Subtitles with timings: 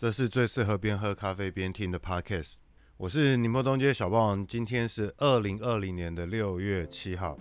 [0.00, 2.52] 这是最适合边喝咖啡边听的 Podcast。
[2.96, 7.38] 我是宁波东街小霸王，今天是二零二零年的六月七号。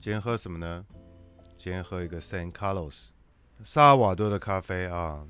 [0.00, 0.86] 今天喝什么呢？
[1.58, 3.06] 今天喝一个 San Carlos
[3.64, 5.26] 萨瓦多的咖啡啊。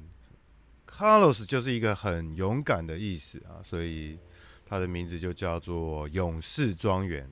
[0.86, 4.18] Carlos 就是一个很勇敢的意思啊，所以
[4.66, 7.26] 它的名字就叫做勇士庄园。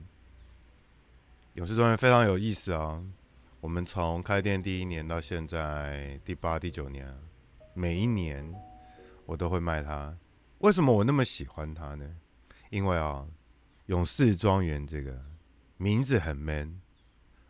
[1.53, 2.99] 勇士庄园非常有意思啊。
[3.61, 7.15] 我们从开店第一年到现在第八、第九年，
[7.75, 8.51] 每一年
[9.29, 10.17] 我都会卖它。
[10.57, 12.15] 为什么我那么喜欢它呢？
[12.71, 13.27] 因为啊，
[13.85, 15.23] 勇士庄园这个
[15.77, 16.81] 名字很 man，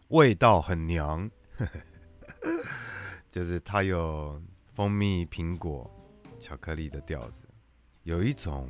[0.10, 1.32] 味道很娘，
[3.32, 4.42] 就是它有
[4.74, 5.90] 蜂蜜、苹果、
[6.38, 7.48] 巧克力的调子，
[8.04, 8.70] 有一种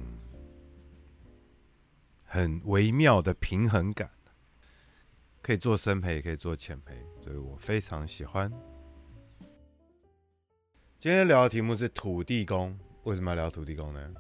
[2.24, 4.12] 很微妙的平衡感，
[5.42, 8.52] 可以做深焙，也可以做浅焙，所以我非常喜欢。
[11.00, 12.78] 今天聊的题目是土地公，
[13.10, 14.14] 为什么要聊土地公呢？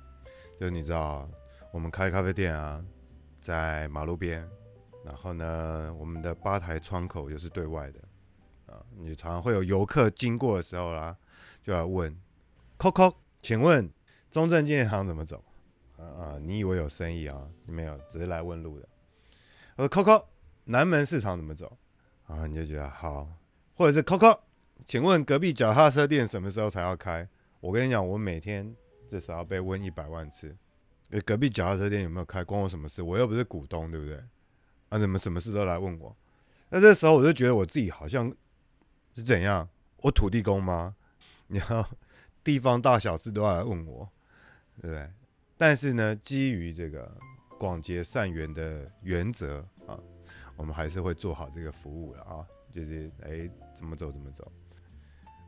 [0.59, 1.29] 就你知道，
[1.71, 2.83] 我们开咖啡店啊，
[3.39, 4.43] 在马路边，
[5.05, 7.99] 然后呢，我们的吧台窗口又是对外的
[8.73, 11.15] 啊，你常常会有游客经过的时候啦，
[11.61, 12.19] 就要问
[12.79, 13.87] ，Coco，请问
[14.31, 15.43] 中正纪念堂怎么走？
[15.95, 17.47] 啊啊，你以为有生意啊？
[17.67, 18.89] 没有，只是来问路的。
[19.75, 20.25] 我说 Coco，
[20.63, 21.77] 南门市场怎么走？
[22.25, 23.27] 啊，你就觉得好，
[23.75, 24.39] 或者是 Coco，
[24.83, 27.29] 请问隔壁脚踏车店什么时候才要开？
[27.59, 28.75] 我跟你讲，我每天。
[29.09, 30.55] 至少要被问一百万次，
[31.25, 32.43] 隔壁脚踏车店有没有开？
[32.43, 33.01] 关我什么事？
[33.01, 34.23] 我又不是股东，对不对？
[34.89, 36.15] 啊，怎么什么事都来问我？
[36.69, 38.31] 那这时候我就觉得我自己好像
[39.15, 39.67] 是怎样？
[40.03, 40.95] 我土地公吗？
[41.47, 41.89] 你要
[42.43, 44.07] 地方大小事都要来问我，
[44.79, 45.09] 对不对？
[45.57, 47.11] 但是呢，基于这个
[47.57, 49.99] 广结善缘的原则啊，
[50.55, 54.51] 我们还是会做好这个服务的啊，就是诶，怎么走怎么走。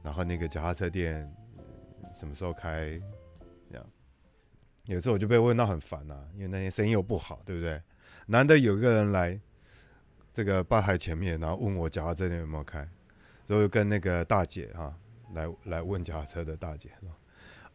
[0.01, 1.31] 然后那个脚踏车店
[2.13, 3.01] 什么时候开？
[3.69, 3.85] 这样，
[4.85, 7.81] 有时候我就被问到很烦呐、啊，因为那天生意又不好，对不对？
[8.27, 9.39] 难得有一个人来
[10.33, 12.87] 这个吧台前面，然后问我脚踏车店有没有开，
[13.47, 14.97] 所以跟那个大姐哈、啊、
[15.33, 17.09] 来来问脚踏车的大姐说：“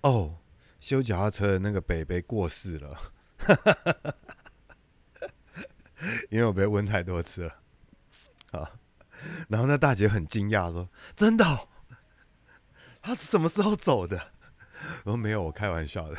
[0.03, 0.37] 哦，
[0.79, 2.97] 修脚踏车的那个北北过世了。
[6.31, 7.55] ”因为我被问太多次了，
[8.53, 8.71] 啊，
[9.49, 11.45] 然后那大姐很惊讶说：“真的、
[13.07, 14.33] 他是什么时候走的？”
[15.05, 16.17] 我说没有，我开玩笑的。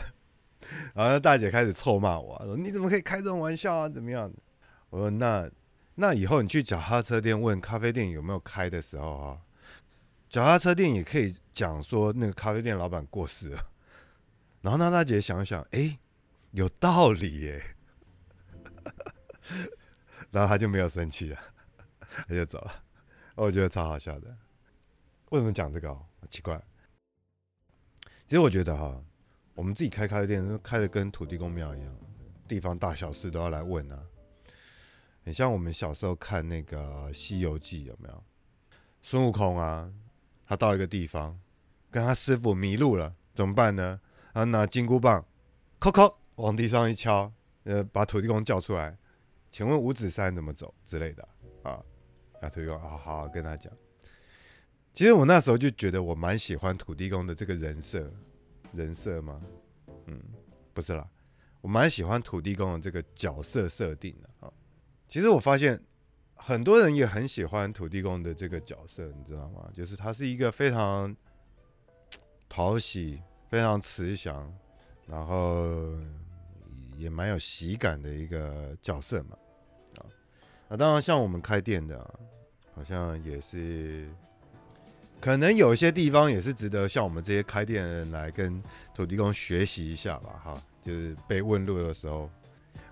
[0.94, 3.90] 然后那大姐开始臭骂我，说你怎么可以开这种玩笑啊？
[3.90, 4.31] 怎么样？
[4.90, 5.50] 我说那
[5.96, 9.38] 那以后你去脚踏车店问咖啡店有没有开的时候啊，
[10.30, 13.69] 脚踏车店也可以讲说那个咖啡店老板过世了。
[14.62, 16.00] 然后那大姐想想，哎，
[16.52, 17.64] 有道理耶。
[20.31, 21.40] 然后他就没有生气了，
[22.28, 22.84] 他就走了。
[23.36, 24.36] 我觉得超好笑的。
[25.30, 26.06] 为什么讲这个哦？
[26.30, 26.62] 奇怪。
[28.28, 29.02] 其实我觉得哈，
[29.56, 31.96] 我们自己开咖啡店，开的跟土地公庙一样，
[32.46, 34.04] 地方大小事都要来问啊。
[35.24, 38.22] 很像我们小时候看那个《西游记》，有没有？
[39.02, 39.90] 孙悟空啊，
[40.46, 41.40] 他到一个地方，
[41.90, 44.02] 跟他师傅迷路了，怎么办呢？
[44.34, 45.26] 他拿金箍棒，
[45.80, 47.32] 叩叩往地上一敲，
[47.64, 48.98] 呃，把土地公叫出来，
[49.50, 51.26] 请问五指山怎么走之类的
[51.64, 51.82] 啊？
[52.42, 53.72] 那土地公，好好跟他讲。
[54.97, 58.12] 其实我那时候就觉得我蛮喜欢土地公的这个人设，
[58.74, 59.40] 人设吗？
[60.08, 60.19] 嗯，
[60.74, 61.08] 不是啦，
[61.62, 64.52] 我蛮喜欢土地公的这个角色设定的啊。
[65.07, 65.80] 其实我发现
[66.34, 69.69] 很多人也很喜欢土地公的这个角色，你知道吗？
[69.72, 71.16] 就是他是一个非常
[72.50, 74.52] 讨喜、非常慈祥，
[75.06, 75.96] 然后
[76.97, 79.38] 也蛮有喜感的一个角色嘛。
[79.97, 80.09] 啊，
[80.69, 82.19] 那当然像我们开店的，
[82.74, 84.09] 好像也是。
[85.20, 88.62] 可能有一些地方也是值得像我们这些开店的人来跟
[88.94, 92.30] 土地公学习一下吧，哈，就是被问路的时候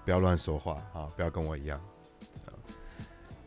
[0.03, 1.79] 不要乱说话，啊，不要跟我一样。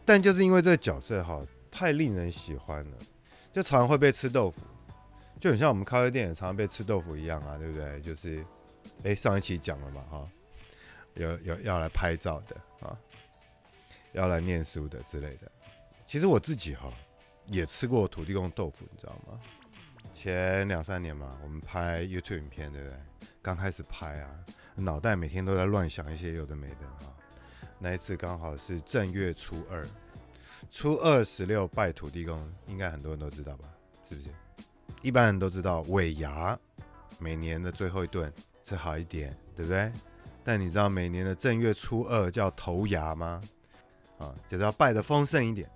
[0.04, 2.96] 但就是因为这个角色哈太令人喜欢了，
[3.52, 4.62] 就常常会被吃豆腐，
[5.40, 8.00] 就很像我们咖啡店也常常被吃豆腐一样啊，对不对？
[8.00, 8.42] 就是，
[9.02, 10.28] 哎，上一期讲了嘛，哈，
[11.14, 12.96] 有有要来拍照的啊，
[14.12, 15.50] 要来念书的之类的。
[16.06, 16.90] 其实我自己哈。
[17.50, 19.38] 也吃过土地公豆腐，你知道吗？
[20.14, 22.96] 前两三年嘛，我们拍 YouTube 影片，对不对？
[23.40, 24.30] 刚开始拍啊，
[24.74, 27.14] 脑袋每天都在乱想一些有的没的啊。
[27.78, 29.86] 那一次刚好是正月初二，
[30.70, 33.68] 初二十六拜土地公，应该很多人都知道吧？
[34.08, 34.28] 是不是？
[35.02, 36.58] 一般人都知道尾牙，
[37.20, 38.32] 每年的最后一顿
[38.64, 39.92] 吃好一点，对不对？
[40.42, 43.40] 但你知道每年的正月初二叫头牙吗？
[44.18, 45.70] 啊，就是要拜的丰盛一点。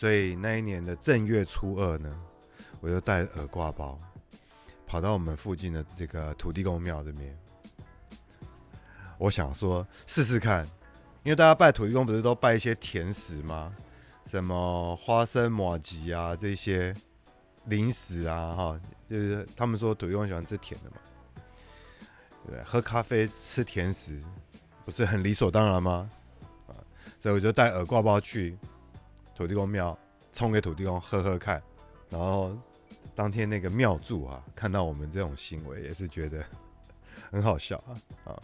[0.00, 2.10] 所以那一年的正月初二呢，
[2.80, 4.00] 我就带耳挂包
[4.86, 7.38] 跑到我们附近的这个土地公庙这边。
[9.18, 10.64] 我想说试试看，
[11.22, 13.76] 因为大家拜土地公不是都拜一些甜食吗？
[14.24, 16.94] 什么花生麻吉啊这些
[17.66, 20.96] 零食啊，哈，就是他们说土地公喜欢吃甜的嘛。
[22.48, 24.18] 对，喝咖啡吃甜食
[24.82, 26.08] 不是很理所当然吗？
[26.68, 26.72] 啊，
[27.20, 28.56] 所以我就带耳挂包去
[29.40, 29.98] 土地公庙，
[30.34, 31.62] 冲给土地公喝喝看。
[32.10, 32.54] 然后
[33.14, 36.44] 当天那个庙祝啊，看到我们这种行为也是觉得
[37.30, 37.96] 很好笑啊
[38.32, 38.42] 啊。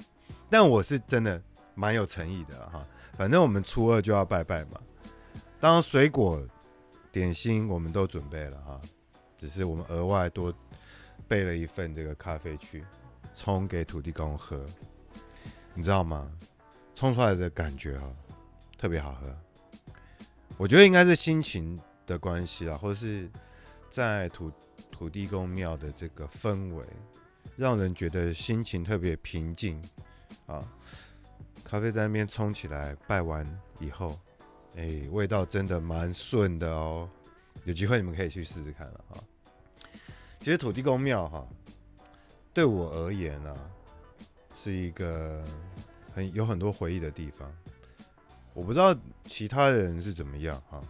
[0.49, 1.39] 但我是真的
[1.75, 2.83] 蛮有诚意的哈，
[3.13, 4.81] 反正我们初二就要拜拜嘛。
[5.61, 6.43] 当然水果、
[7.13, 8.81] 点心我们都准备了哈，
[9.37, 10.51] 只是我们额外多
[11.29, 12.83] 备了一份这个咖啡去
[13.35, 14.65] 冲给土地公喝，
[15.75, 16.27] 你知道吗？
[16.95, 18.05] 冲出来的感觉啊，
[18.79, 19.37] 特别好喝。
[20.59, 23.31] 我觉得应该是心情的关系啊，或者是
[23.91, 24.51] 在土
[24.91, 26.85] 土地公庙的这个氛围，
[27.57, 29.81] 让人觉得心情特别平静。
[30.47, 30.67] 啊，
[31.65, 33.45] 咖啡在那边冲起来，拜完
[33.81, 34.19] 以后，
[34.77, 37.09] 哎、味道真的蛮顺的哦。
[37.65, 39.19] 有机会你们可以去试试看了啊。
[40.39, 41.47] 其实土地公庙哈，
[42.55, 43.61] 对我而言呢、啊，
[44.55, 45.45] 是一个
[46.15, 47.53] 很有很多回忆的地方。
[48.57, 50.81] 我不知道其他人是怎么样哈，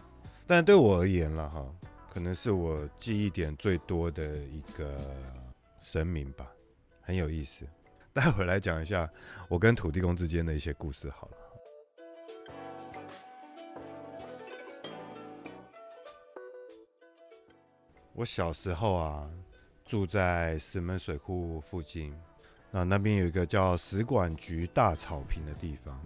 [0.47, 1.65] 但对我而言了哈，
[2.09, 4.97] 可能是我记忆点最多的一个
[5.77, 6.49] 神明吧，
[7.01, 7.67] 很有意思。
[8.13, 9.07] 待会来讲一下
[9.49, 11.37] 我跟土地公之间的一些故事好了。
[18.13, 19.29] 我小时候啊，
[19.83, 22.17] 住在石门水库附近，
[22.71, 26.01] 那那边有一个叫使管局大草坪的地方，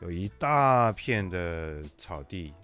[0.00, 2.54] 有一大片的草地，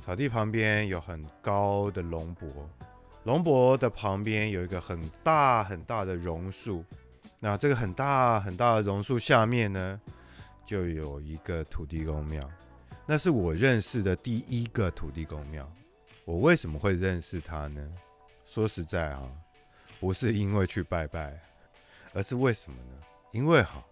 [0.00, 2.48] 草地旁边有很高的龙柏，
[3.24, 6.84] 龙柏的旁边有一个很大很大的榕树。
[7.40, 10.00] 那这个很大很大的榕树下面呢，
[10.64, 12.42] 就有一个土地公庙，
[13.04, 15.70] 那是我认识的第一个土地公庙。
[16.24, 17.86] 我为什么会认识他呢？
[18.44, 19.28] 说实在啊，
[20.00, 21.38] 不是因为去拜拜，
[22.14, 22.98] 而是为什么呢？
[23.32, 23.84] 因为哈，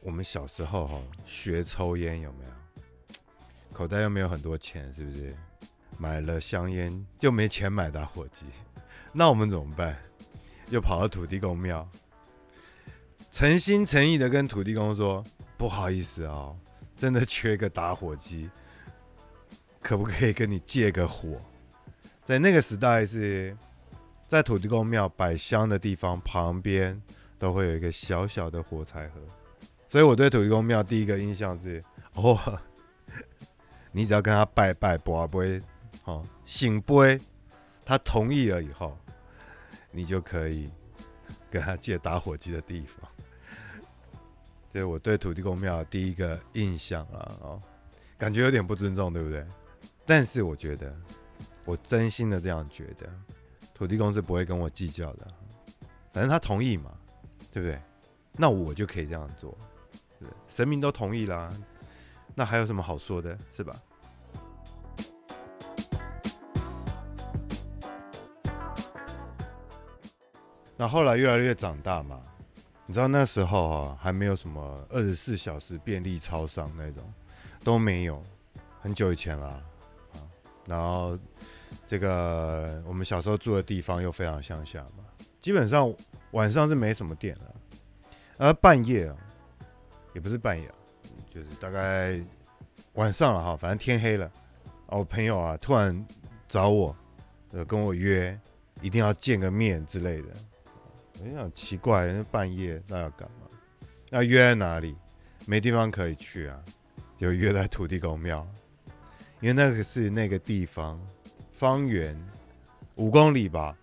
[0.00, 2.50] 我们小时候哈学抽烟有没有？
[3.72, 5.36] 口袋又没有很多钱，是不是？
[5.98, 8.46] 买了香烟就没钱买打火机，
[9.12, 9.96] 那我们怎么办？
[10.70, 11.88] 就跑到土地公庙。
[13.30, 15.24] 诚心诚意的跟土地公说
[15.56, 16.56] ：“不好意思哦，
[16.96, 18.48] 真的缺个打火机，
[19.80, 21.40] 可不可以跟你借个火？”
[22.24, 23.56] 在那个时代是，
[24.26, 27.00] 在土地公庙摆香的地方旁边
[27.38, 29.20] 都会有一个小小的火柴盒，
[29.88, 31.82] 所以我对土地公庙第一个印象是：
[32.14, 32.58] 哦，
[33.90, 35.60] 你只要跟他拜拜，博杯，
[36.04, 37.18] 哦，醒杯，
[37.84, 38.96] 他同意了以后，
[39.90, 40.70] 你就可以
[41.50, 43.10] 跟他借打火机的地方。
[44.72, 47.62] 这是我对土地公庙第一个印象啊，哦，
[48.18, 49.42] 感觉有点不尊重，对不对？
[50.04, 50.94] 但是我觉得，
[51.64, 53.10] 我真心的这样觉得，
[53.72, 55.26] 土地公是不会跟我计较的，
[56.12, 56.92] 反正他同意嘛，
[57.50, 57.80] 对不对？
[58.40, 59.56] 那我就可以这样做，
[60.48, 61.48] 神明都同意啦，
[62.34, 63.74] 那还有什么好说的，是吧？
[70.76, 72.20] 那后来越来越长大嘛。
[72.86, 77.04] 你知道那时候啊，还没有什么二十四小时便利超商那种，
[77.62, 78.22] 都没有，
[78.80, 79.62] 很久以前了啊。
[80.64, 81.18] 然后
[81.86, 85.04] 这个我们小时候住的地方又非常乡下嘛，
[85.38, 85.92] 基本上
[86.30, 87.54] 晚上是没什么电了。
[88.38, 89.16] 而半夜啊，
[90.18, 90.68] 也不是半夜，
[91.32, 92.20] 就是大概
[92.94, 94.28] 晚上了哈，反正天黑了，
[94.88, 96.04] 我朋友啊突然
[96.48, 96.96] 找我，
[97.52, 98.36] 呃，跟我约，
[98.82, 100.28] 一定要见个面之类的。
[101.20, 103.46] 我就想奇怪，那半夜那要干嘛？
[104.10, 104.96] 那约在哪里？
[105.46, 106.60] 没地方可以去啊，
[107.16, 108.44] 就约在土地公庙，
[109.40, 111.00] 因为那个是那个地方
[111.52, 112.20] 方圆
[112.96, 113.76] 五公里吧，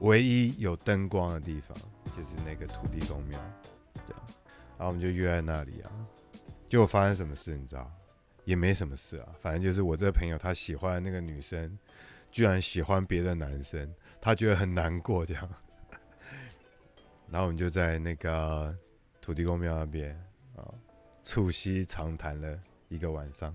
[0.00, 1.74] 唯一有灯光的地方
[2.14, 3.40] 就是那个土地公庙。
[4.78, 5.90] 然后我们就约在那里啊。
[6.68, 7.56] 结果发生什么事？
[7.56, 7.90] 你知道？
[8.44, 11.76] 也没什么事啊，反正就是我这个朋友他喜欢那个女生，
[12.30, 15.48] 居然喜欢别的男生，他觉得很难过，这样。
[17.28, 18.72] 然后我们就在那个
[19.20, 20.12] 土地公庙那边
[20.54, 20.62] 啊，
[21.24, 22.56] 促膝长谈了
[22.88, 23.52] 一个晚上，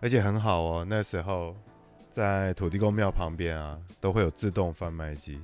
[0.00, 0.86] 而且很好哦。
[0.88, 1.56] 那时候
[2.10, 5.40] 在土地公庙旁边啊，都会有自动贩卖机，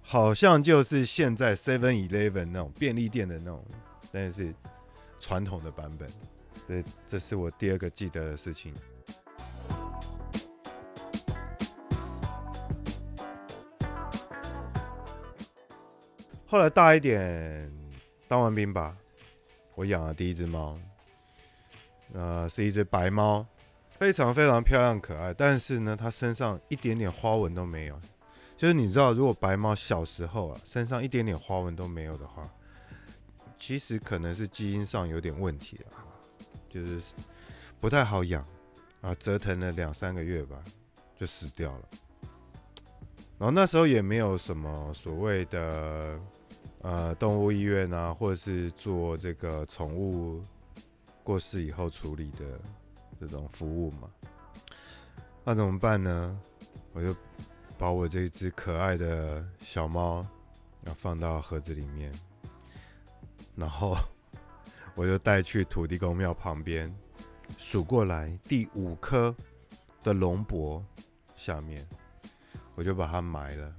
[0.00, 3.62] 好像就是现在 Seven Eleven 那种便利店的那种，
[4.14, 4.54] 但是
[5.18, 6.08] 传统的版本。
[6.68, 8.72] 这这是我第二个记得的事情。
[16.46, 17.68] 后来大一点，
[18.28, 18.96] 当完兵吧，
[19.74, 20.78] 我养了第一只猫，
[22.12, 23.44] 呃，是一只白猫，
[23.90, 28.00] 非常非常漂亮可爱，但是呢，它身上一点点花纹都没有。
[28.56, 32.48] 就是你知道，如果白猫小时候啊，身上一点点花纹都没有的话，
[33.66, 35.96] 其实可能是基因上有点问题了，
[36.68, 37.00] 就是
[37.80, 38.46] 不太好养
[39.00, 40.62] 啊，折腾了两三个月吧，
[41.18, 41.88] 就死掉了。
[43.38, 46.20] 然后那时候也没有什么所谓的
[46.82, 50.42] 呃动物医院啊，或者是做这个宠物
[51.22, 52.60] 过世以后处理的
[53.18, 54.10] 这种服务嘛，
[55.42, 56.38] 那怎么办呢？
[56.92, 57.16] 我就
[57.78, 60.22] 把我这只可爱的小猫
[60.84, 62.12] 要放到盒子里面，
[63.56, 63.96] 然后
[64.94, 66.94] 我就带去土地公庙旁边
[67.58, 69.34] 数过来第五颗
[70.02, 70.84] 的龙脖
[71.36, 71.86] 下面。
[72.76, 73.72] 我就把它埋了。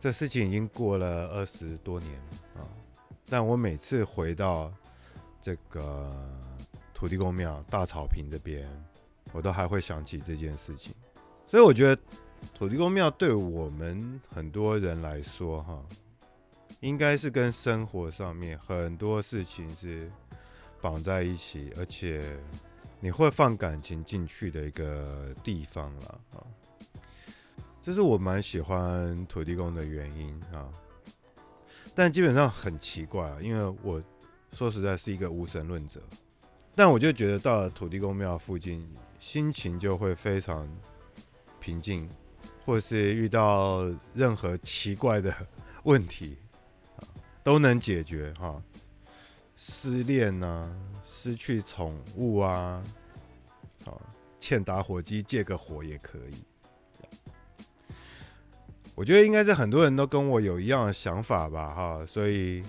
[0.00, 2.12] 这事情已经过了二十多年
[2.56, 2.66] 啊，
[3.26, 4.72] 但我每次回到
[5.40, 6.12] 这个
[6.92, 8.68] 土地公庙大草坪这边，
[9.32, 10.92] 我都还会想起这件事情。
[11.46, 12.02] 所以我觉得
[12.52, 15.80] 土地公庙对我们很多人来说，哈，
[16.86, 20.08] 应该是跟生活上面很多事情是
[20.80, 22.38] 绑在一起，而且
[23.00, 26.46] 你会放感情进去的一个地方了啊。
[27.82, 30.70] 这是我蛮喜欢土地公的原因啊，
[31.92, 34.00] 但基本上很奇怪啊，因为我
[34.52, 36.00] 说实在是一个无神论者，
[36.76, 38.88] 但我就觉得到了土地公庙附近，
[39.18, 40.68] 心情就会非常
[41.58, 42.08] 平静，
[42.64, 43.82] 或是遇到
[44.14, 45.34] 任何奇怪的
[45.82, 46.36] 问题，
[47.46, 48.60] 都能解决哈，
[49.54, 50.68] 失恋啊，
[51.04, 52.82] 失去宠物啊，
[53.84, 53.94] 啊，
[54.40, 56.42] 欠打火机借个火也可以。
[58.96, 62.64] 我觉得应该是很多人都跟我有一样的想法吧，哈，所以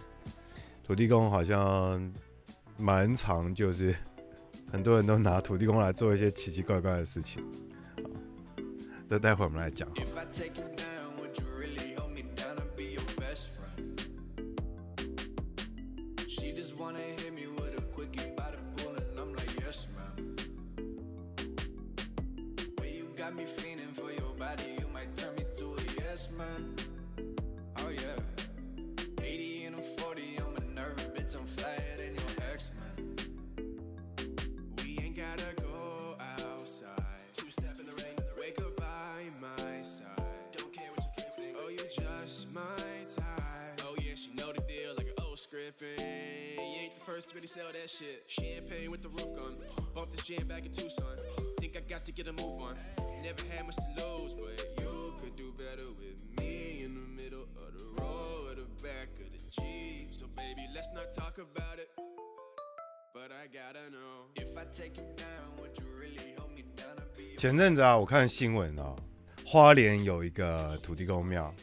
[0.84, 2.14] 土地公好像
[2.78, 3.96] 蛮常，就是
[4.72, 7.44] 很多人都拿土地公来做一些奇奇怪怪的事情。
[7.96, 8.10] 好，
[9.10, 9.90] 这待会我们来讲。
[67.39, 68.97] 前阵子啊，我看新闻啊，
[69.47, 71.55] 花莲有一个土地公庙，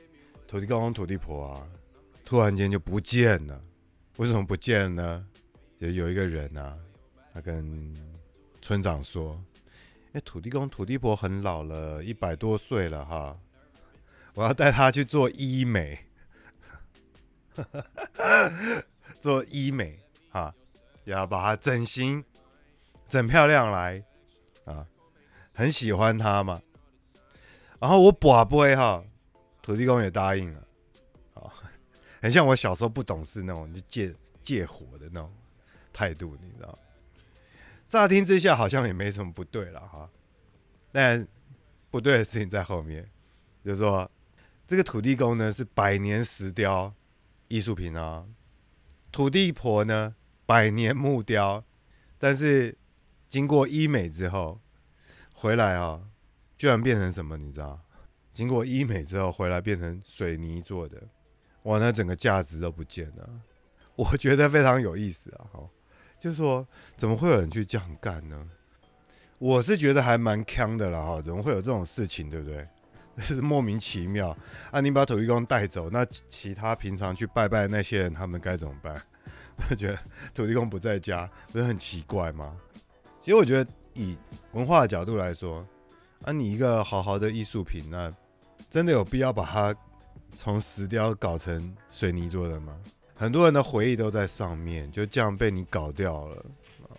[0.48, 1.68] 土地公土地婆啊，
[2.24, 3.62] 突然间就不见了。
[4.18, 5.28] 为什么不见了呢？
[5.79, 6.79] 就有一个人啊，
[7.33, 7.95] 他跟
[8.63, 9.39] 村长说
[10.15, 13.39] ：“哎，土地公土地婆很老了，一百多岁了哈，
[14.35, 15.99] 我要带他去做医美，
[19.21, 19.99] 做医美
[20.31, 20.55] 哈，
[21.05, 22.25] 要把他整形
[23.09, 24.03] 整漂亮来
[24.65, 24.87] 啊。”
[25.57, 26.61] 很喜欢他嘛，
[27.79, 29.05] 然后我跋杯哈，
[29.63, 30.67] 土地公也答应了，
[31.35, 31.47] 啊，
[32.21, 34.13] 很像我小时候不懂事那种就借
[34.43, 35.33] 借火的那种
[35.95, 36.79] 态度，你知道？
[37.89, 40.11] 乍听之下好像也没什么不对了哈，
[40.93, 41.27] 但
[41.91, 43.09] 不对的事情在后面，
[43.65, 44.11] 就是说
[44.67, 46.93] 这个土地公呢是百年石雕
[47.49, 48.27] 艺术品啊，
[49.11, 51.65] 土地婆呢百年木雕，
[52.19, 52.77] 但是
[53.29, 54.61] 经过医美之后。
[55.37, 56.01] 回来啊，
[56.57, 57.37] 居然变成什么？
[57.37, 57.79] 你知道？
[58.33, 61.03] 经过医美之后回来变成水泥做的，
[61.65, 61.79] 哇！
[61.79, 63.29] 那整个价值都不见了。
[63.95, 65.69] 我觉得非常有意思啊，哈，
[66.25, 66.67] 就是说
[66.97, 68.49] 怎么会有人去这样干呢？
[69.37, 72.67] 我是觉得还蛮坑的啦，哈，怎么会有这种事情，对不对？
[73.17, 74.35] 就是莫名其妙
[74.71, 74.81] 啊！
[74.81, 79.01] 你把土地公带走，那其他平常去拜拜那些人，他们该怎么办？
[79.69, 79.99] 我觉得
[80.35, 82.57] 土地公不在家，不是很奇怪吗？
[83.21, 83.71] 其实我觉得。
[83.97, 84.19] 以
[84.51, 85.65] 文化的角度来说，
[86.25, 88.13] 啊，你一个好好的艺术品，那
[88.69, 89.73] 真的有必要把它
[90.37, 92.77] 从石雕搞成水泥做的吗？
[93.15, 96.45] 很多人的回忆都在上面，就这样被你搞掉了，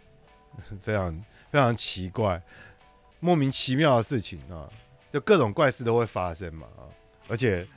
[0.79, 2.41] 非常非常奇怪，
[3.19, 4.69] 莫名其妙的事情啊，
[5.11, 6.87] 就各种怪事都会发生嘛啊，
[7.27, 7.67] 而且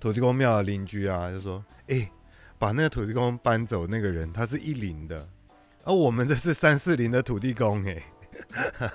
[0.00, 2.10] 土地公庙的邻居啊，就说：“哎、
[2.58, 5.28] 把那个土地公搬走，那个人他是一零的，
[5.84, 8.02] 而、我们这是三四零的土地公、欸，
[8.78, 8.90] 哎，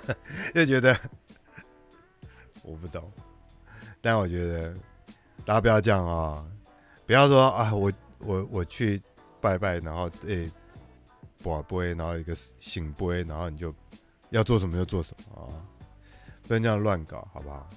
[0.54, 0.98] 就觉得
[2.62, 3.10] 我不懂，
[4.00, 4.74] 但我觉得
[5.44, 6.44] 大家不要这样啊，
[7.06, 7.92] 不要说啊，我
[8.24, 9.00] 我我去
[9.40, 10.50] 拜拜，然后哎，
[11.42, 13.74] 跋杯，然后一个醒杯，然后你就
[14.30, 15.52] 要做什么就做什么啊，
[16.48, 17.68] 不能这样乱搞，好不好？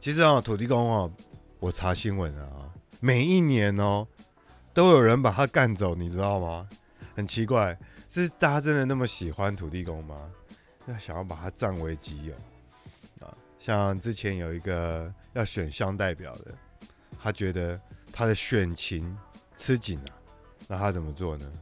[0.00, 1.10] 其实啊，土地公啊。”
[1.58, 2.70] 我查新闻啊，
[3.00, 4.06] 每一年哦，
[4.74, 6.68] 都有人把他干走，你知道吗？
[7.14, 7.76] 很奇怪，
[8.10, 10.30] 是大家真的那么喜欢土地公吗？
[10.86, 12.34] 要想要把他占为己有
[13.26, 13.34] 啊？
[13.58, 16.54] 像之前有一个要选乡代表的，
[17.18, 17.80] 他觉得
[18.12, 19.16] 他的选情
[19.56, 20.12] 吃紧了，
[20.68, 21.52] 那他怎么做呢？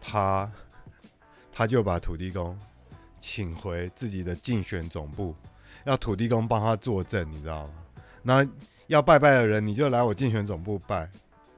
[0.00, 0.50] 他
[1.52, 2.58] 他就把土地公
[3.20, 5.34] 请回自己的竞选总部，
[5.84, 7.72] 要土地公帮他作证，你知道吗？
[8.22, 8.48] 那。
[8.88, 11.10] 要拜拜的人，你就来我竞选总部拜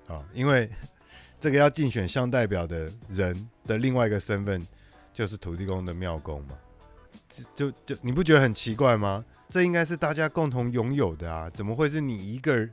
[0.06, 0.24] 啊！
[0.32, 0.66] 因为
[1.38, 4.66] 这个要竞选乡代表的人的另外一个身份，
[5.12, 6.56] 就是土地公的庙公嘛。
[7.54, 9.22] 就就你不觉得很奇怪吗？
[9.50, 12.72] 这应该是大家共同拥有的啊，怎么会是你一个人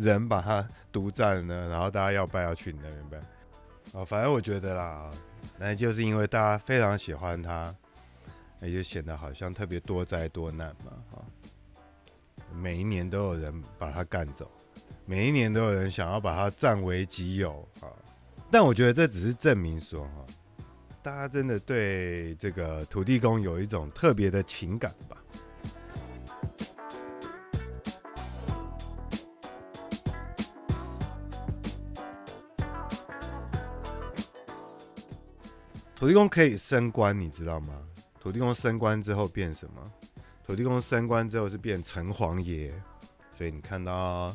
[0.00, 1.68] 人把它独占呢？
[1.68, 4.04] 然后大家要拜要去你那边拜啊？
[4.04, 5.10] 反正我觉得啦，
[5.58, 7.74] 那就是因为大家非常喜欢他，
[8.60, 11.22] 也就显得好像特别多灾多难嘛，啊。
[12.52, 14.50] 每一年都有人把他干走，
[15.06, 17.86] 每一年都有人想要把他占为己有啊！
[18.50, 20.26] 但我觉得这只是证明说哈，
[21.00, 25.16] 大家真的对这个土地公有一种特别的情感吧。
[36.00, 37.86] 土地公可以升官，你知道吗？
[38.18, 39.92] 土地公升官之后变什么？
[40.46, 42.72] 土地公升官之后是变城隍爷，
[43.36, 44.34] 所以你看到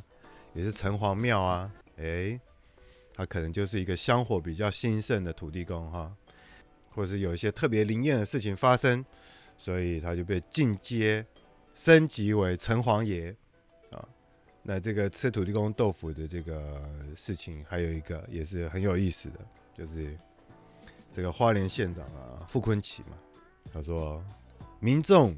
[0.53, 2.41] 也是城隍庙啊，诶、欸，
[3.15, 6.15] 他可能就是一个香火比较兴盛的土地公哈，
[6.91, 9.03] 或者是有一些特别灵验的事情发生，
[9.57, 11.25] 所以他就被进阶
[11.73, 13.35] 升级为城隍爷
[13.89, 14.07] 啊。
[14.61, 19.39] 那这个吃土地公豆腐的这个事情，还有一个也是很有意思的，
[19.75, 20.15] 就是
[21.15, 23.17] 这个花莲县长啊傅崐萁嘛，
[23.73, 24.23] 他说
[24.79, 25.35] 民众。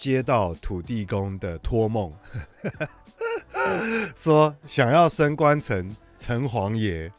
[0.00, 2.16] 接到土地公的托梦，
[4.14, 7.10] 说想要升官成城隍爷，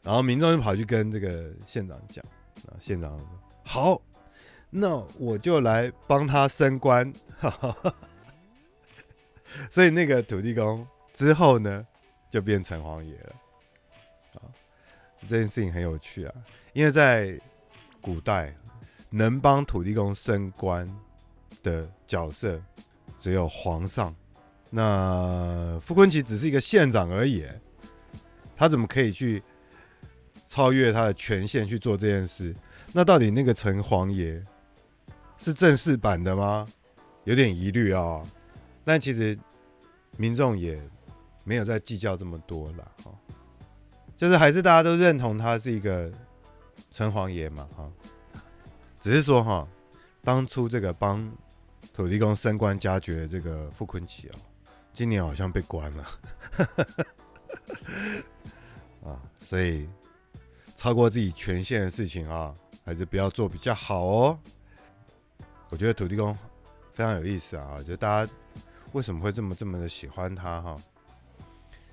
[0.00, 2.24] 然后民众就跑去跟这个县长讲，
[2.68, 3.26] 啊，县长说
[3.64, 4.00] 好，
[4.70, 7.12] 那我就来帮他升官，
[9.68, 11.84] 所以那个土地公之后呢，
[12.30, 13.34] 就变城隍爷了，
[14.34, 14.46] 啊，
[15.26, 16.34] 这件事情很有趣啊，
[16.72, 17.38] 因为在
[18.00, 18.54] 古代
[19.10, 20.88] 能帮土地公升官。
[21.62, 22.58] 的角色
[23.18, 24.16] 只有皇上，
[24.70, 27.44] 那傅崐萁只是一个县长而已，
[28.56, 29.42] 他怎么可以去
[30.48, 32.54] 超越他的权限去做这件事？
[32.94, 34.42] 那到底那个城隍爷
[35.36, 36.66] 是正式版的吗？
[37.24, 38.22] 有点疑虑啊。
[38.82, 39.38] 但其实
[40.16, 40.80] 民众也
[41.44, 43.12] 没有在计较这么多了，哈，
[44.16, 46.10] 就是还是大家都认同他是一个
[46.90, 47.90] 城隍爷嘛，哈，
[49.00, 49.66] 只是说哈，
[50.22, 51.30] 当初这个帮。
[51.92, 54.38] 土地公升官加爵，这个傅坤奇啊，
[54.94, 56.06] 今年好像被关了
[59.04, 59.86] 啊，所以
[60.76, 62.54] 超过自己权限的事情啊，
[62.86, 64.38] 还是不要做比较好哦。
[65.68, 66.32] 我觉得土地公
[66.94, 68.32] 非常有意思啊，就大家
[68.92, 70.76] 为什么会这么这么的喜欢他哈？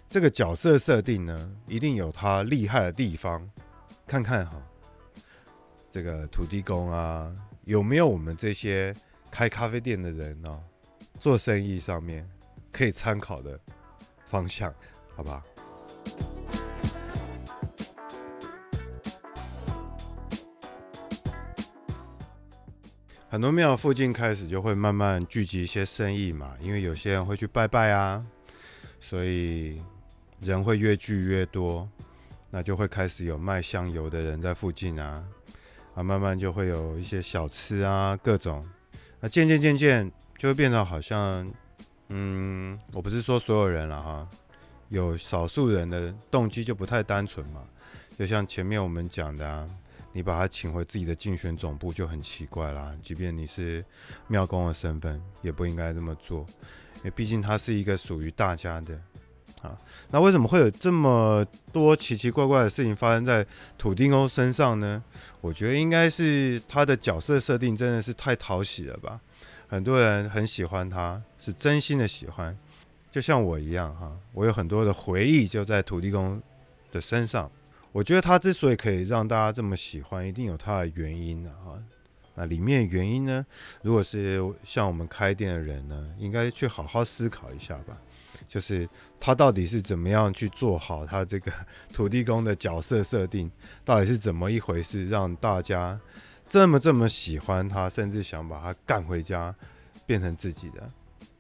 [0.08, 3.50] 这个角色设定呢，一定有他厉害的地方。
[4.06, 4.62] 看看哈，
[5.92, 7.32] 这个土地公啊，
[7.66, 8.96] 有没有我们这些？
[9.30, 10.64] 开咖啡店的人呢、哦，
[11.20, 12.28] 做生意上面
[12.72, 13.60] 可以参考的
[14.26, 14.74] 方向，
[15.16, 15.44] 好吧？
[23.30, 28.26] 很多庙附近开始就会慢慢聚集一些生意嘛，因为有些人会去拜拜啊，
[29.02, 29.84] 所以
[30.40, 31.88] 人会越聚越多，
[32.50, 35.24] 那就会开始有卖香油的人在附近啊，
[35.98, 38.64] 啊，慢慢就会有一些小吃啊，各种。
[39.20, 41.52] 那渐渐渐渐就会变得好像，
[42.10, 44.30] 嗯，我不是说所有人了哈，
[44.90, 47.64] 有少数人的动机就不太单纯嘛。
[48.16, 49.68] 就像前面我们讲的啊，
[50.14, 52.96] 你把他请回自己的竞选总部就很奇怪啦。
[53.02, 53.84] 即便你是
[54.28, 56.46] 庙公的身份，也不应该这么做，
[56.98, 59.02] 因为毕竟他是一个属于大家的
[59.62, 59.78] 啊。
[60.12, 63.46] 那为什么会有这么多奇奇怪怪的事情发生在
[63.78, 65.04] 土地公身上呢？
[65.42, 69.20] 我觉得应该是他的角色设定真的是太讨喜了吧，
[69.68, 72.58] 很多人很喜欢他，是真心的喜欢。
[73.12, 76.42] 就像我一样哈，我有很多的回忆就在土地公
[76.92, 77.50] 的身上。
[77.92, 81.80] 我觉得他之所以可以让大家这么喜欢，一定有他的原因的哈。
[82.38, 83.44] 那里面原因呢，
[83.82, 87.98] 如果是像我们开店的人呢，应该去好好思考一下吧。
[88.48, 88.88] 就是
[89.20, 91.52] 他到底是怎么样去做好他这个
[91.92, 93.52] 土地公的角色设定，
[93.84, 96.00] 到底是怎么一回事，让大家
[96.48, 99.54] 这么这么喜欢他，甚至想把他干回家，
[100.06, 100.88] 变成自己的。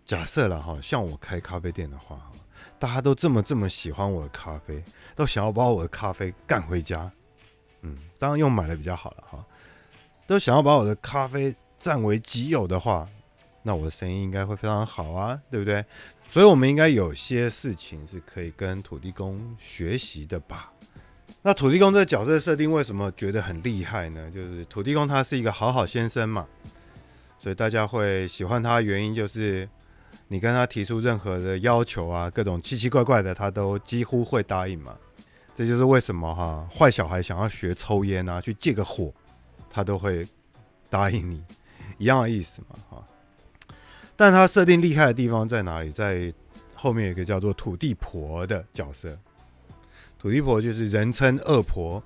[0.03, 2.19] 假设了哈，像我开咖啡店的话，
[2.79, 4.83] 大家都这么这么喜欢我的咖啡，
[5.15, 7.09] 都想要把我的咖啡干回家。
[7.83, 9.45] 嗯，当然用买的比较好了哈，
[10.27, 13.07] 都想要把我的咖啡占为己有的话，
[13.63, 15.83] 那我的生意应该会非常好啊，对不对？
[16.29, 20.73] 所以，我们应该有些事情是可以跟土地公学习的吧？
[21.41, 24.29] 那土地公这个角色设定为什么觉得很厉害呢？
[24.29, 26.45] 就是土地公他是一个好好先生嘛，
[27.39, 29.67] 所以大家会喜欢他的原因就是，
[30.27, 34.93] 你跟他提出任何的要求啊，各种奇奇怪怪的，他都几乎会答应嘛。
[35.55, 39.13] 这就是为什么哈，坏小孩想要学抽烟啊，去借个火，
[39.69, 40.27] 他都会
[40.89, 41.43] 答应你，
[41.97, 43.03] 一样的意思嘛，哈。
[44.15, 45.91] 但他设定厉害的地方在哪里？
[45.91, 46.33] 在
[46.73, 49.17] 后面有一个叫做土地婆的角色。
[50.17, 52.01] 土地婆就是人称恶婆，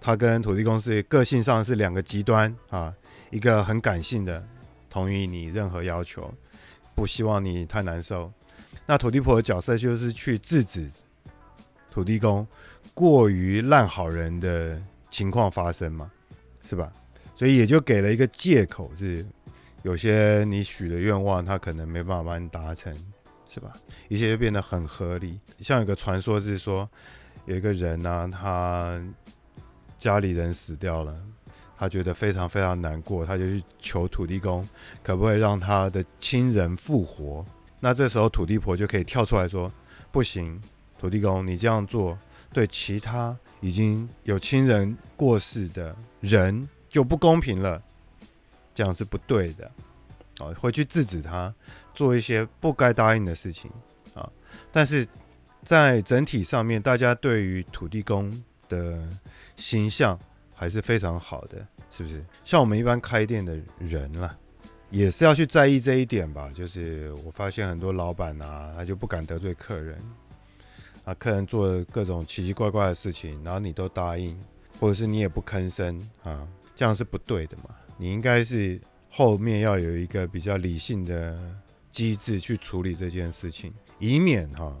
[0.00, 2.94] 她跟土地公是个性上是两个极端啊。
[3.30, 4.42] 一个很感性的，
[4.90, 6.32] 同意你任何要求，
[6.94, 8.30] 不希望你太难受。
[8.86, 10.90] 那土地婆的角色就是去制止
[11.90, 12.46] 土地公
[12.92, 16.10] 过于烂好人的情况发生嘛，
[16.66, 16.92] 是吧？
[17.36, 19.24] 所以也就给了一个借口是。
[19.84, 22.94] 有些你许的愿望，他可能没办法帮你达成，
[23.48, 23.72] 是吧？
[24.06, 25.40] 一切就变得很合理。
[25.58, 26.88] 像有个传说是说，
[27.46, 29.02] 有一个人呢、他
[29.98, 31.20] 家里人死掉了，
[31.76, 34.64] 他觉得非常非常难过，他就去求土地公，
[35.02, 37.44] 可不可以让他的亲人复活？
[37.80, 39.68] 那这时候土地婆就可以跳出来说：
[40.12, 40.62] 不行，
[40.96, 42.16] 土地公，你这样做
[42.52, 47.82] 对其他已经有亲人过世的人就不公平了。
[48.74, 49.70] 这样是不对的，
[50.38, 51.54] 啊，会去制止他
[51.92, 53.70] 做一些不该答应的事情
[54.14, 54.26] 啊。
[54.70, 55.06] 但是
[55.62, 58.32] 在整体上面，大家对于土地公
[58.70, 58.98] 的
[59.56, 60.18] 形象
[60.54, 61.58] 还是非常好的，
[61.90, 62.24] 是不是？
[62.46, 64.34] 像我们一般开店的人啦，
[64.88, 66.50] 也是要去在意这一点吧。
[66.54, 69.98] 就是我发现很多老板啊，他就不敢得罪客人
[71.04, 74.38] 啊，客人做各种奇奇怪怪的事情，然后你都答应，
[74.78, 77.74] 或者是你也不吭声啊，这样是不对的嘛。
[77.96, 81.38] 你应该是后面要有一个比较理性的
[81.90, 84.76] 机制去处理这件事情，以免哈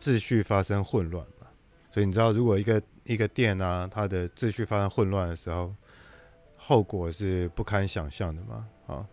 [0.00, 1.46] 秩序发生混乱嘛。
[1.92, 5.74] 所以你知道，如果一个一个店啊，它的秩序发生混乱的时候，
[6.56, 8.68] 后果是不堪想象的嘛。
[8.86, 9.06] 啊，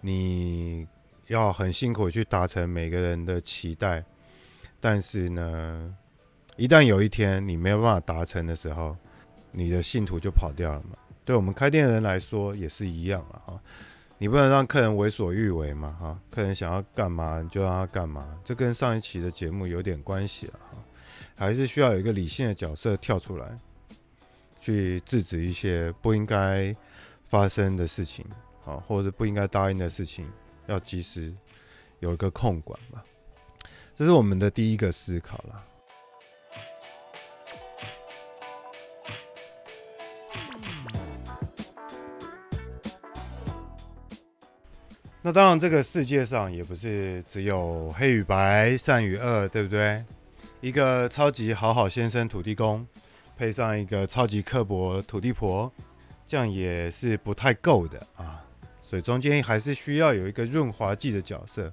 [0.00, 0.86] 你
[1.26, 4.04] 要很辛苦去达成每个人的期待，
[4.82, 5.96] 但是呢，
[6.56, 8.96] 一旦有一天你没有办法达成的时候，
[9.52, 10.98] 你的信徒就跑掉了嘛。
[11.24, 13.62] 对我们开店的人来说也是一样了哈，
[14.18, 20.78] 你不能让客人为所欲为嘛哈，客人想要干嘛你就让他干嘛，这跟上一期的节目有点关系了哈，
[21.36, 23.56] 还是需要有一个理性的角色跳出来，
[24.60, 26.74] 去制止一些不应该
[27.28, 28.26] 发生的事情
[28.64, 30.28] 啊，或者不应该答应的事情，
[30.66, 31.32] 要及时
[32.00, 33.04] 有一个控管吧，
[33.94, 35.64] 这是我们的第一个思考了。
[45.24, 50.04] 那当然，这个世界上也不是只有黑与白、善与恶，对不对？
[50.60, 52.84] 一个超级好好先生土地公，
[53.36, 55.72] 配上一个超级刻薄土地婆，
[56.26, 58.44] 这样也是不太够的啊。
[58.82, 61.72] 所以中间还是需要有一个润滑剂的角色。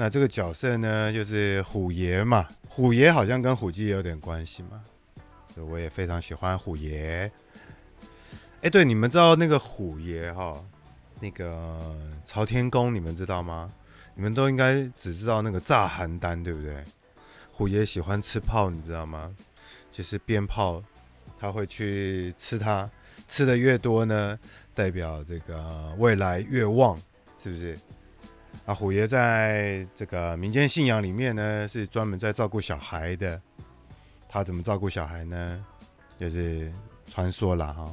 [0.00, 2.48] 那这个角色呢，就是虎爷嘛。
[2.70, 4.82] 虎爷好像跟虎爷有点关系嘛。
[5.54, 7.30] 所以我也非常喜欢虎爷。
[8.62, 10.58] 哎，对，你们知道那个虎爷哈？
[11.20, 11.78] 那个
[12.24, 13.70] 朝天宫，你们知道吗？
[14.14, 16.82] 你们都应该只知道那个炸邯郸，对不对？
[17.52, 19.30] 虎爷喜欢吃炮，你知道吗？
[19.92, 20.82] 就是鞭炮，
[21.38, 22.90] 他会去吃它，
[23.28, 24.38] 吃的越多呢，
[24.72, 26.98] 代表这个未来越旺，
[27.38, 27.76] 是不是？
[28.66, 33.40] 啊，虎爷在这个民间信仰里面呢，是专门在照顾小孩的。
[34.28, 35.64] 他怎么照顾小孩呢？
[36.18, 36.70] 就是
[37.06, 37.92] 传说了哈，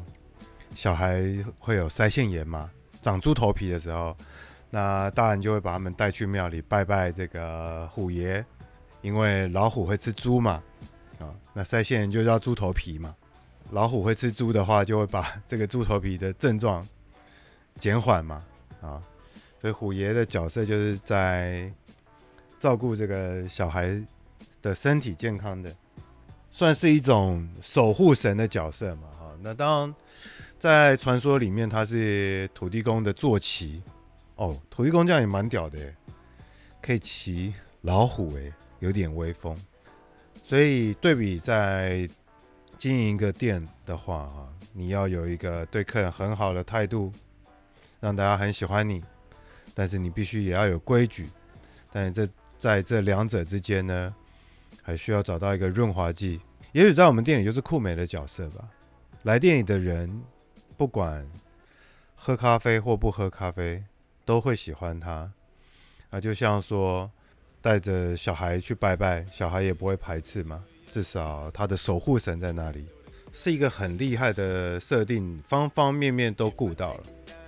[0.76, 1.24] 小孩
[1.58, 2.70] 会有腮腺炎嘛。
[3.02, 4.15] 长猪头皮的时候，
[4.70, 8.43] 那大人就会把他们带去庙里拜拜这个虎爷，
[9.02, 10.62] 因为老虎会吃猪嘛，
[11.20, 13.15] 啊，那腮腺炎就叫猪头皮嘛，
[13.72, 16.86] 老虎会吃猪的话，就会把这个猪头皮的症状
[17.80, 18.43] 减缓嘛，
[18.82, 19.02] 啊，
[19.60, 21.72] 所以虎爷的角色就是在
[22.60, 24.00] 照顾这个小孩
[24.62, 25.76] 的身体健康的，
[26.52, 29.08] 算是一种守护神的角色嘛。
[29.20, 29.93] 哈，那当，
[30.60, 33.82] 在传说里面，他是土地公的坐骑。
[34.36, 35.80] 哦，土地公这样也蛮屌的，
[36.82, 39.58] 可以骑老虎，哎，有点威风。
[40.46, 42.08] 所以对比在
[42.78, 47.12] 经营一个店的话，哈，你要有一个对客人很好的态度，
[48.00, 49.04] 让大家很喜欢你。
[49.78, 51.28] 但是你必须也要有规矩。
[51.92, 54.12] 但是这在这两者之间呢，
[54.82, 56.42] 还需要找到一个润滑剂。
[56.72, 58.68] 也许在我们店里就是酷美的角色吧。
[59.22, 60.24] 来店里的人，
[60.76, 61.24] 不管
[62.16, 63.84] 喝咖啡或不喝咖啡。
[64.28, 65.32] 都会喜欢他
[66.10, 67.10] 啊，就像说
[67.62, 70.62] 带着小孩去拜拜，小孩也不会排斥嘛。
[70.92, 72.86] 至少他的守护神在那里，
[73.32, 77.04] 是一个很厉害的设定，方方面面都顾到了，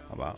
[0.07, 0.33] 好吧？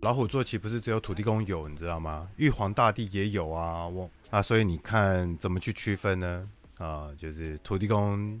[0.00, 2.28] 老虎坐骑不是只有土地公有，你知道吗？
[2.36, 6.50] 玉皇大帝也有啊，我啊，所以你看怎么去区分呢？
[6.76, 8.38] 啊，就是土地公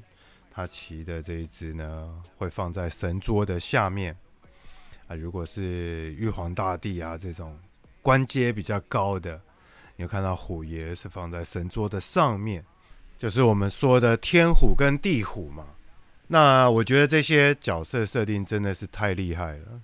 [0.50, 4.14] 他骑的这一只呢，会放在神桌的下面
[5.06, 5.16] 啊。
[5.16, 7.58] 如果是玉皇大帝啊这种
[8.02, 9.40] 官阶比较高的，
[9.96, 12.64] 你有看到虎爷是放在神桌的上面，
[13.18, 15.66] 就是我们说的天虎跟地虎嘛。
[16.26, 19.80] 那我觉得这些角色设定真的是太厉害了。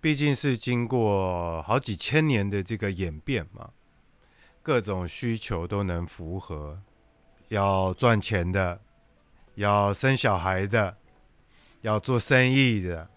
[0.00, 3.68] 毕竟是经过好几千年的这个演变嘛，
[4.62, 6.80] 各种需求都能符合，
[7.48, 8.80] 要赚钱的，
[9.56, 10.96] 要生小孩的，
[11.82, 13.10] 要做生意的，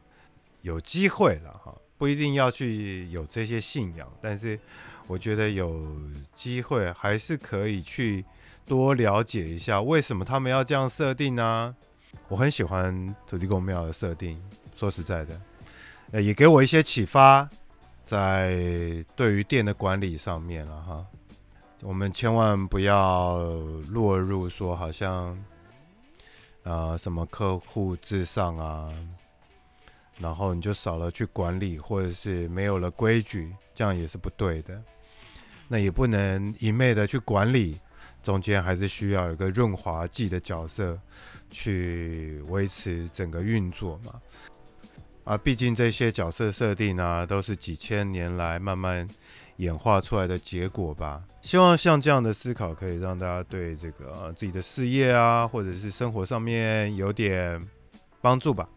[0.62, 1.62] 有机会了，
[2.04, 4.60] 不一定要去有这些信仰，但是
[5.08, 5.88] 我觉得有
[6.36, 8.26] 机会还是可以去
[8.66, 11.74] 多了解一下为什么他们要这样设定呢？
[12.28, 14.38] 我很喜欢土地公庙的设定，
[14.76, 16.22] 说实在的。
[16.22, 17.50] 也给我一些启发，
[18.04, 18.52] 在
[19.16, 21.06] 对于店的管理上面了哈。
[21.84, 23.38] 我们千万不要
[23.90, 25.28] 落入说好像，
[26.64, 28.92] 啊、呃、什么客户至上啊，
[30.20, 34.82] 然后你就少了去管理，或者是没有了规矩，这样也是不对的。
[35.68, 37.80] 那也不能一昧的去管理，
[38.22, 41.00] 中间还是需要有个润滑剂的角色
[41.50, 44.22] 去维持整个运作嘛。
[45.24, 49.08] 啊，毕竟这些角色设定啊，都是几千年来慢慢
[49.56, 51.24] 演化出来的结果吧。
[51.42, 57.66] 希望像这样的思考，可以让大家对这个、啊、自己的事业啊，或者是生活上面有点
[58.22, 58.68] 帮助吧。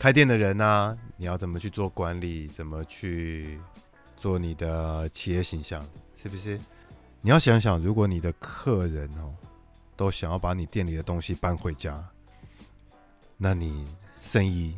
[0.00, 2.48] 开店的人呢、你要怎么去做管理？
[2.48, 3.60] 怎么去
[4.16, 5.86] 做你的企业形象？
[6.16, 6.58] 是不是？
[7.20, 9.34] 你要想想，如果你的客人哦，
[9.96, 12.02] 都想要把你店里的东西搬回家，
[13.36, 13.86] 那你
[14.22, 14.74] 生意，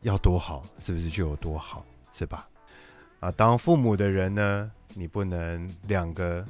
[0.00, 2.48] 要多好，是不是就有多好，是吧？
[3.20, 6.42] 啊，当父母的人呢，你不能两个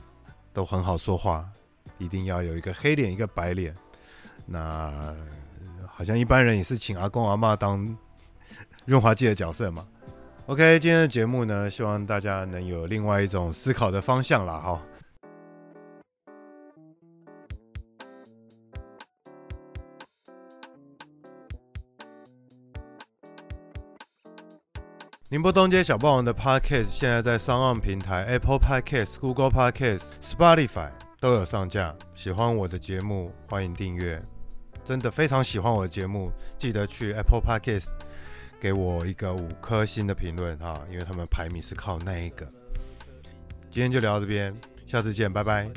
[0.52, 1.44] 都很好说话，
[1.98, 3.74] 一定要有一个黑脸，一个白脸。
[4.46, 5.12] 那
[5.88, 7.98] 好像一般人也是请阿公阿嬷当
[8.84, 9.86] 润滑剂的角色嘛。
[10.46, 14.82] OK，今天的节目呢，希望大家能有另外一种思考的方向啦，哈。
[25.28, 30.90] 宁波东街小霸王的 Podcast 现在在 SoundOn 平台、Apple Podcast、Google Podcast、Spotify
[31.20, 31.94] 都有上架。
[32.14, 34.22] 喜欢我的节目，欢迎订阅。
[34.84, 37.88] 真的非常喜欢我的节目，记得去 Apple Podcast
[38.62, 42.46] 给我一个五颗星的评论哈，因为他们排名是靠那一个。
[43.72, 44.54] 今天就聊到这边，
[44.86, 45.68] 下次见，拜拜。